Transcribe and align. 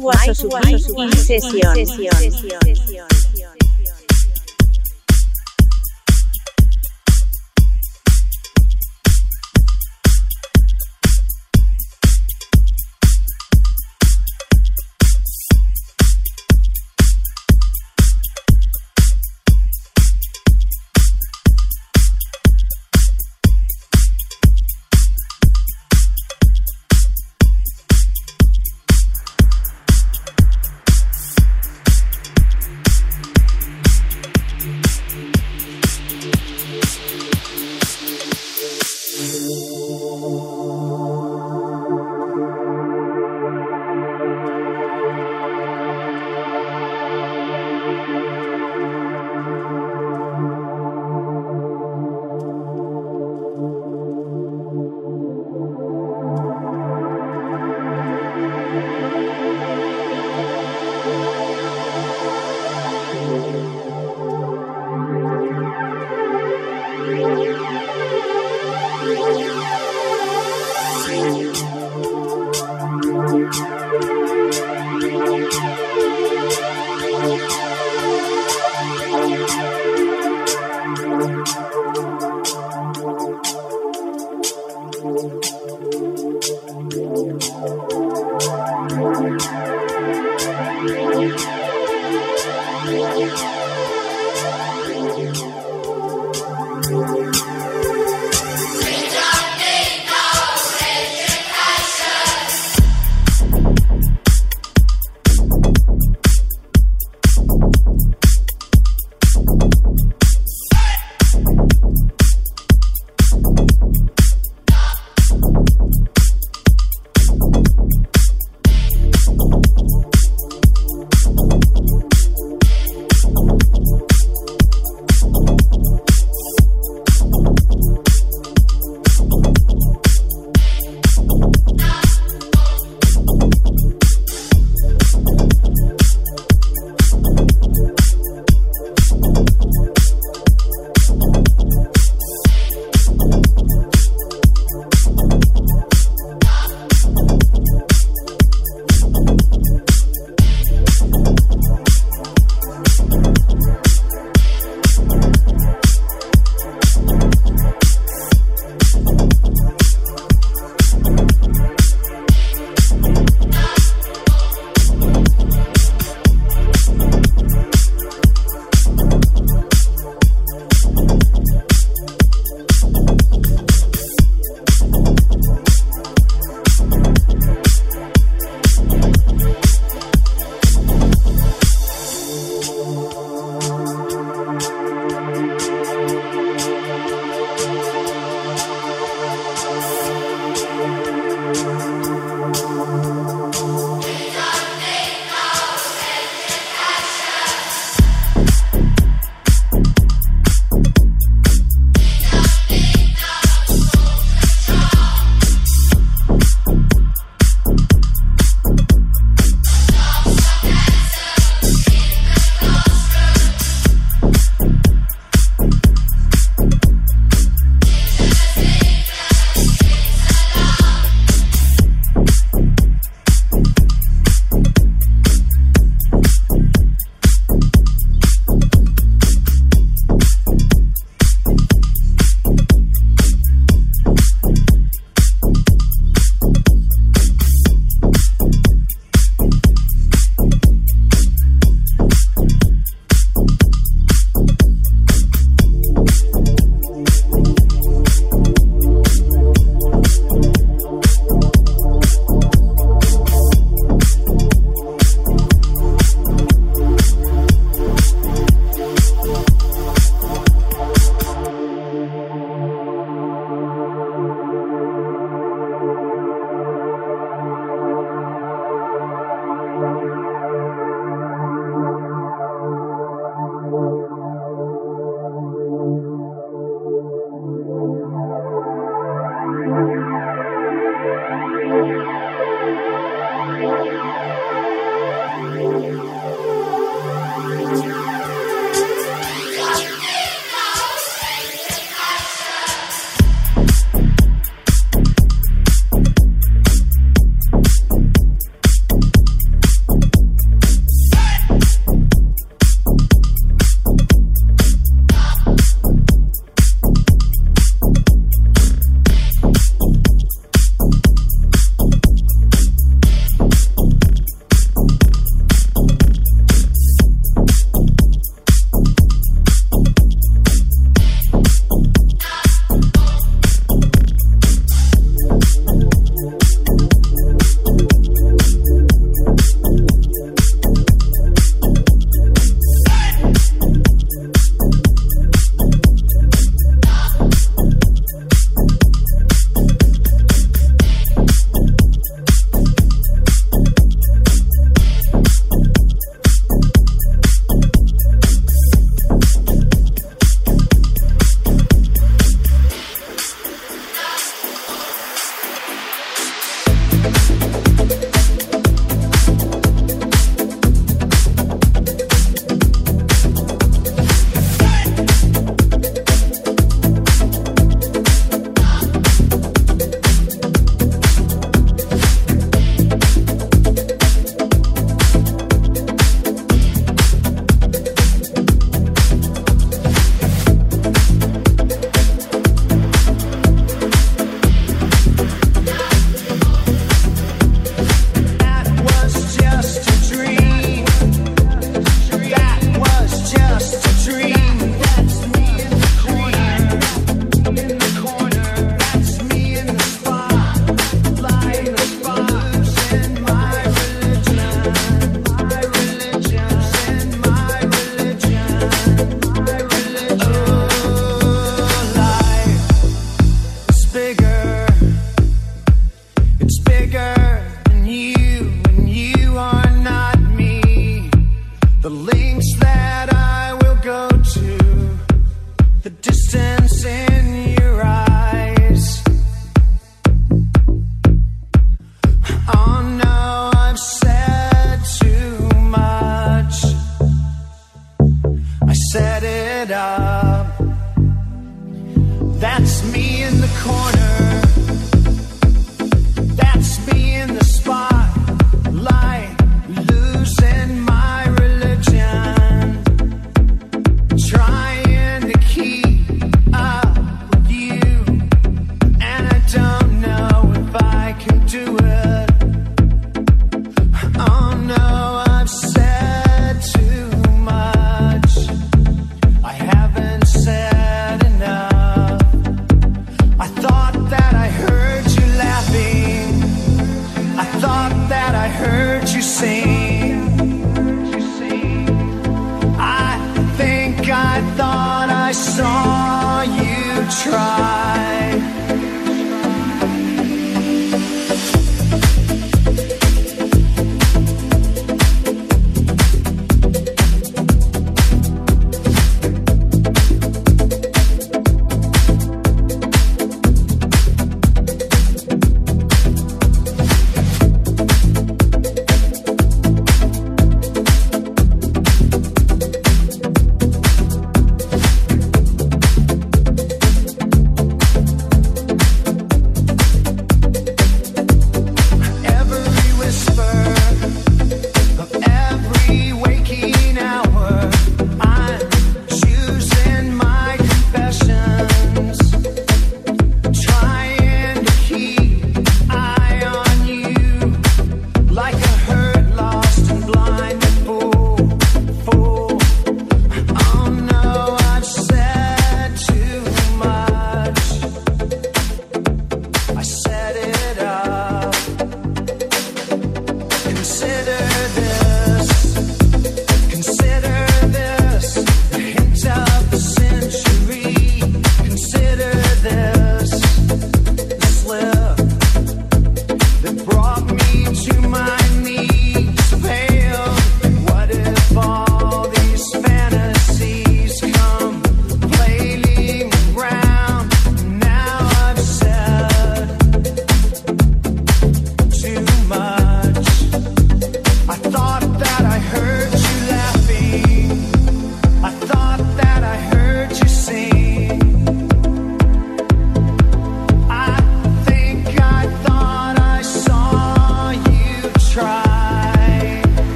Guaso 0.00 0.48
Sesión. 1.12 1.74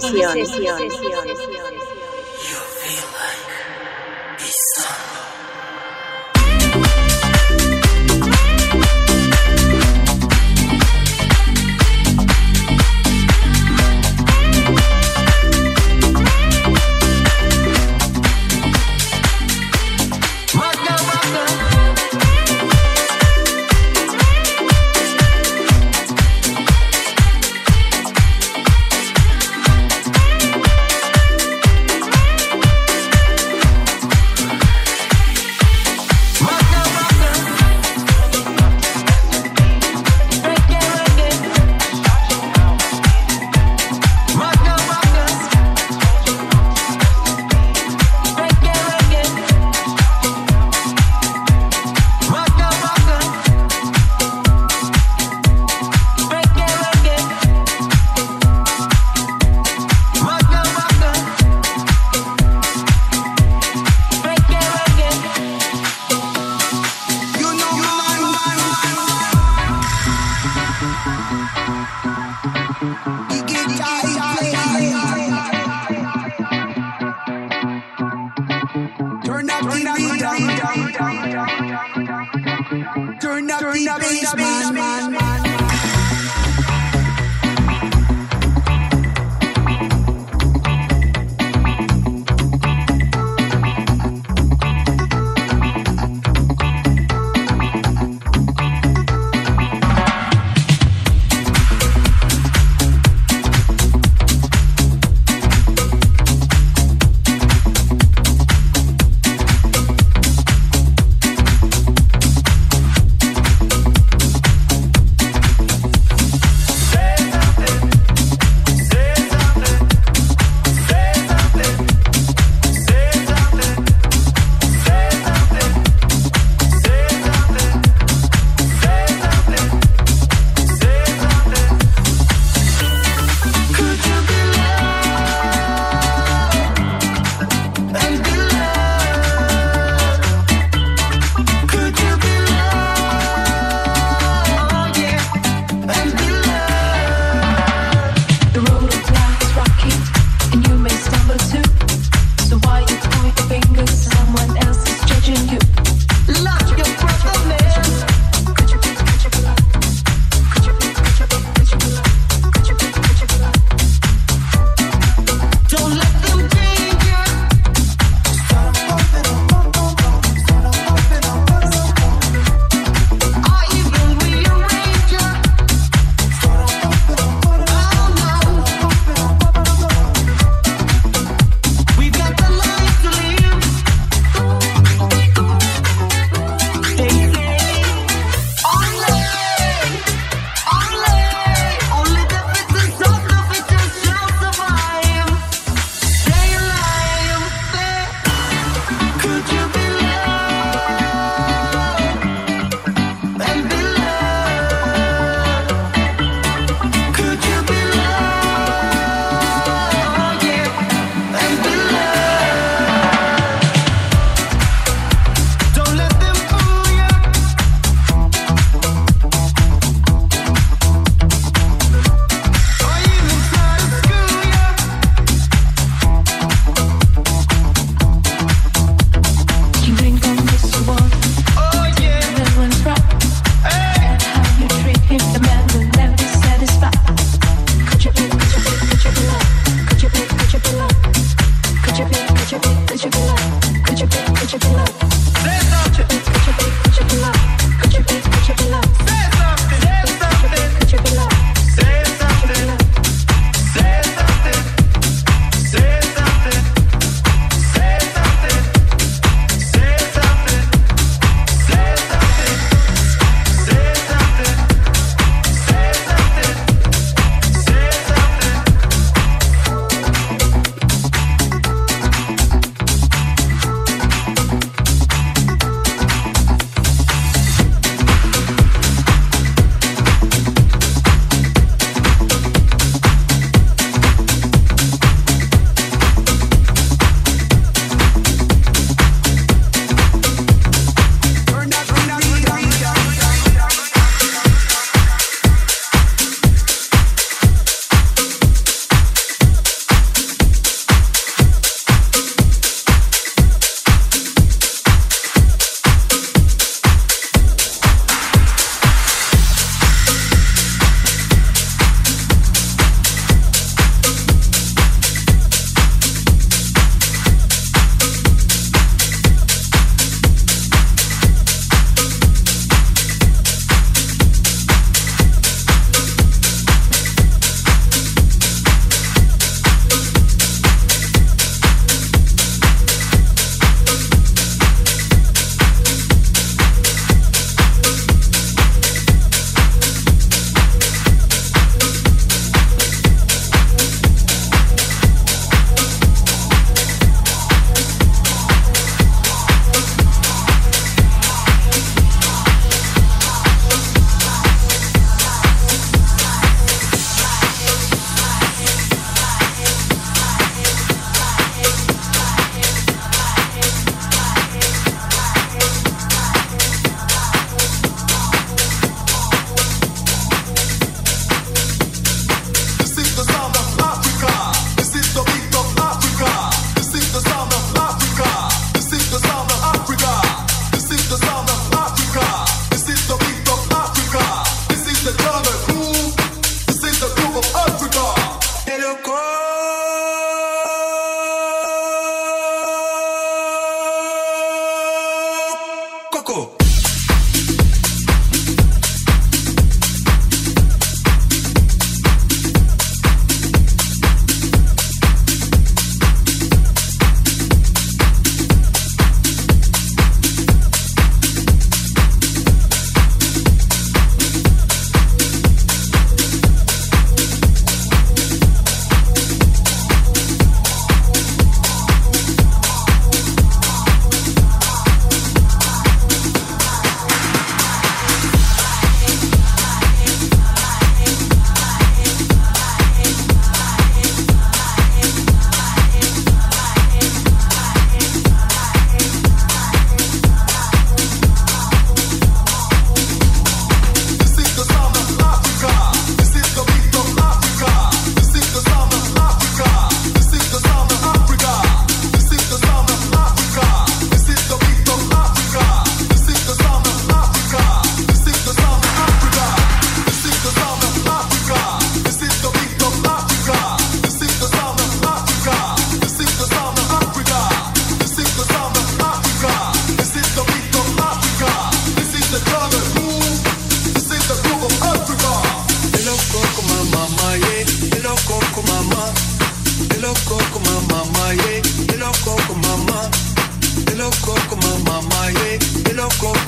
sesión. 0.00 0.32
sesión. 0.32 0.78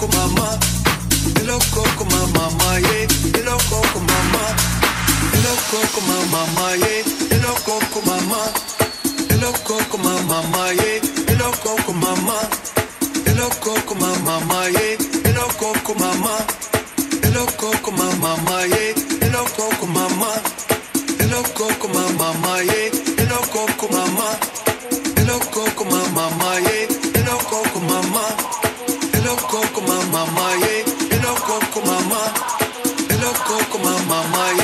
con 0.01 0.09
mamá, 0.17 0.59
estoy 1.27 1.45
loco 1.45 1.85
yeah, 2.79 3.03
estoy 3.03 3.43
loco 3.43 3.83
con 3.93 4.07
mamá, 4.07 4.57
mamá, 6.31 6.75
yeah, 6.77 7.01
estoy 7.01 7.33
loco 19.43 19.71
con 19.83 19.93
mamá, 19.93 20.25
yeah, 22.65 22.89
estoy 22.89 23.29
loco 23.29 23.69
con 23.79 23.93
mamá, 23.93 24.33
yeah, 24.33 24.33
estoy 24.89 25.25
loco 25.27 25.65
con 25.75 25.89
mamá, 25.91 26.59
yeah, 26.59 26.87
estoy 26.89 27.23
loco 27.25 27.63
mamá 27.81 28.50
loco 29.31 29.61
como 29.73 29.95
mamá, 30.11 30.57
yeah. 30.57 30.85
Estoy 31.15 31.37
coco 31.47 31.81
mamá. 31.87 32.23
Estoy 33.09 33.35
coco 33.47 33.65
como 33.71 33.99
mamá, 34.09 34.53
yeah. 34.55 34.60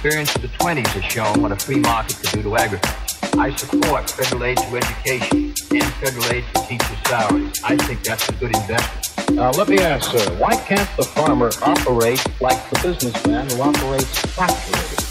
experience 0.00 0.34
of 0.34 0.40
the 0.40 0.48
20s 0.48 0.86
has 0.86 1.04
shown 1.12 1.42
what 1.42 1.52
a 1.52 1.56
free 1.56 1.78
market 1.78 2.16
can 2.22 2.40
do 2.40 2.48
to 2.48 2.56
agriculture. 2.56 2.96
I 3.38 3.54
support 3.54 4.08
federal 4.08 4.44
aid 4.44 4.56
to 4.56 4.76
education 4.78 5.52
and 5.72 5.84
federal 6.00 6.24
aid 6.32 6.42
to 6.54 6.66
teachers' 6.66 6.96
salaries. 7.06 7.60
I 7.62 7.76
think 7.76 8.02
that's 8.02 8.26
a 8.30 8.32
good 8.32 8.56
investment. 8.56 9.36
Now, 9.36 9.50
let 9.50 9.68
me 9.68 9.78
ask, 9.78 10.10
sir, 10.10 10.38
why 10.38 10.56
can't 10.56 10.88
the 10.96 11.02
farmer 11.02 11.50
operate 11.60 12.24
like 12.40 12.70
the 12.70 12.80
businessman 12.82 13.50
who 13.50 13.60
operates 13.60 14.20
factories? 14.20 15.10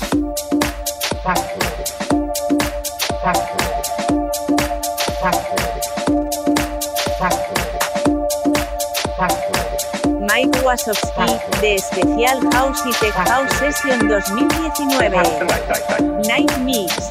Factories. 1.21 1.91
Factories. 2.01 2.79
Factories. 3.21 3.58
Aguas 10.69 10.85
de 11.61 11.75
Especial 11.75 12.47
House 12.53 12.83
y 12.85 12.91
Tech 12.99 13.13
House 13.27 13.51
Session 13.57 14.07
2019. 14.07 15.17
Night 16.27 16.57
Mix. 16.59 17.09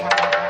Thank 0.00 0.40
you. 0.40 0.49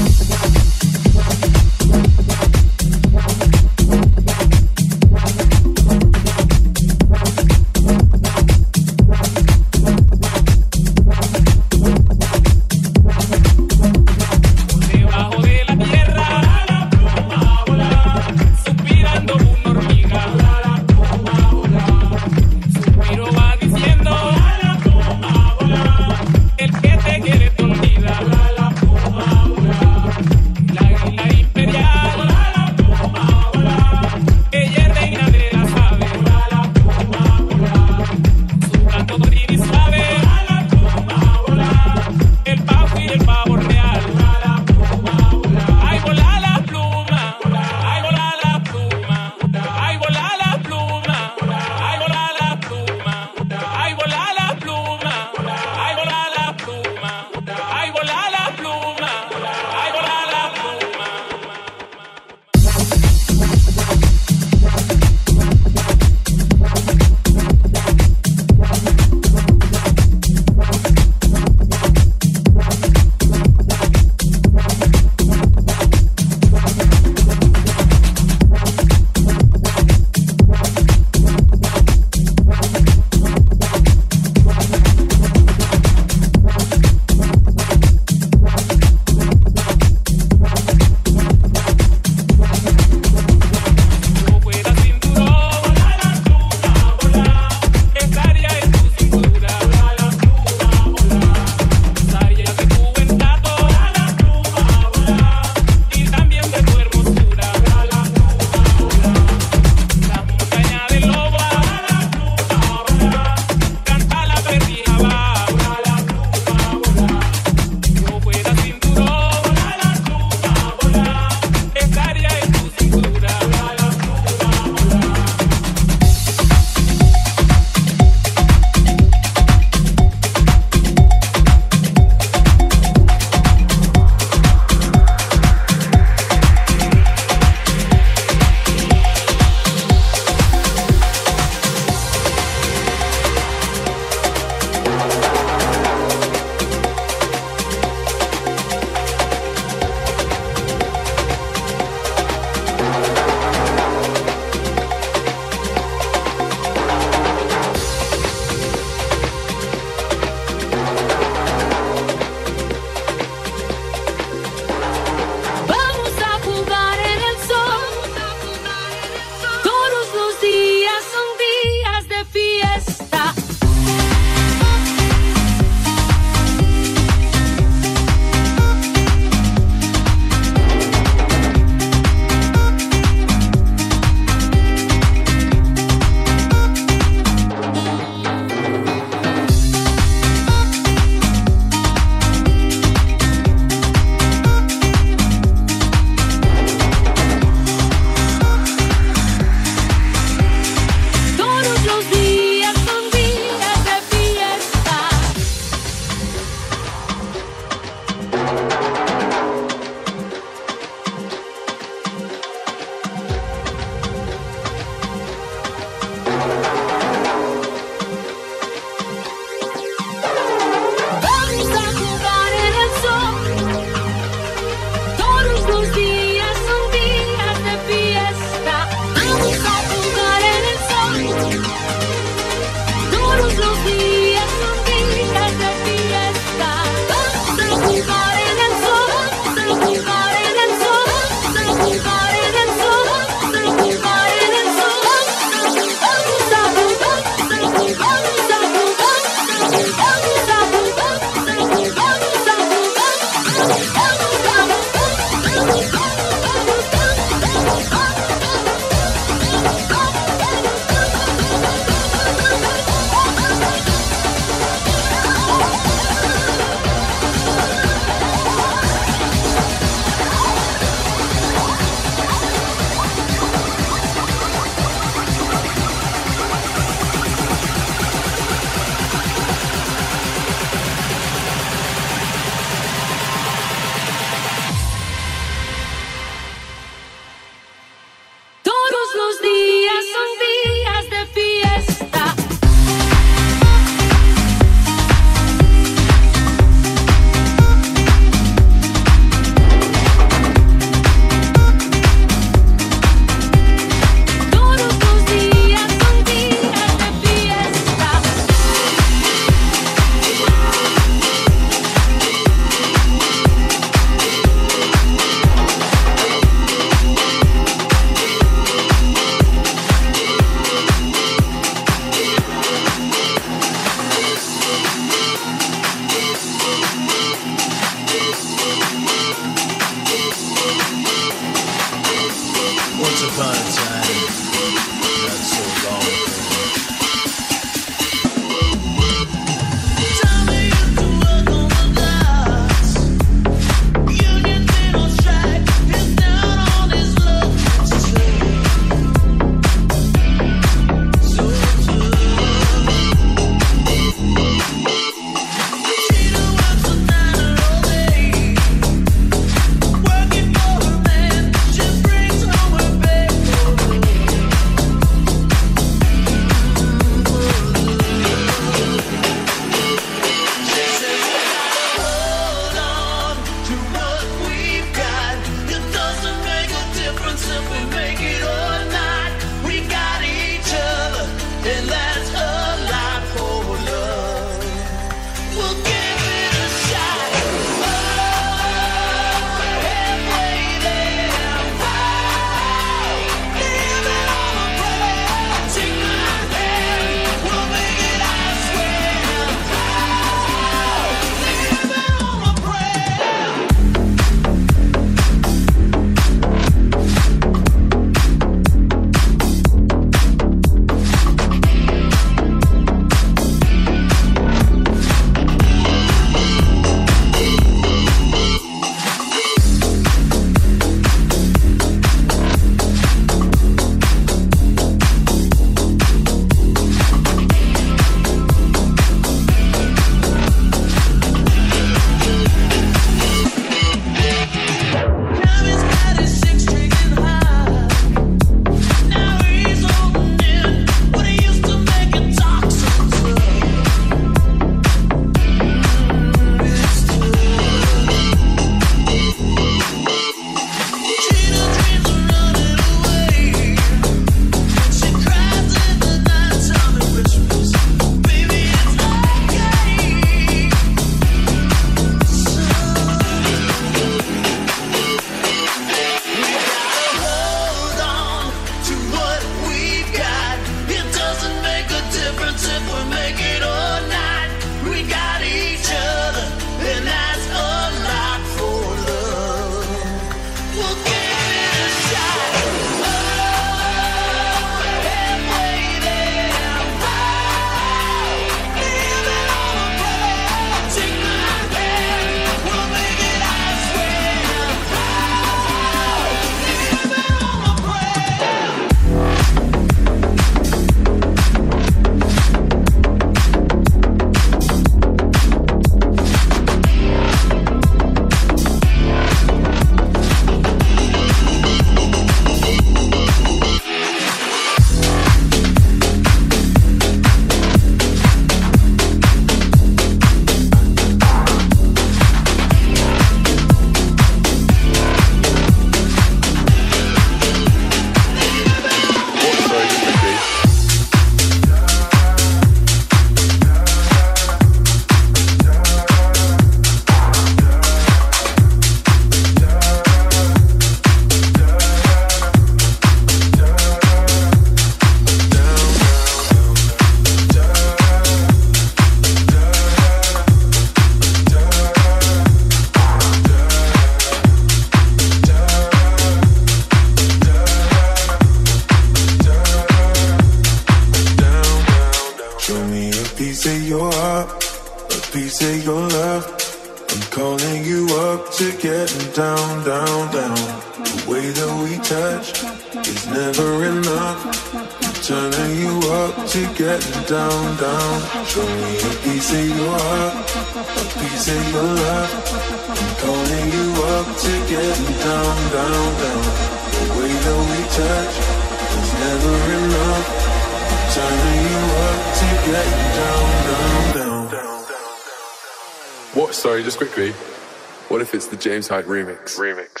Remix. 599.05 599.57
Remix. 599.57 600.00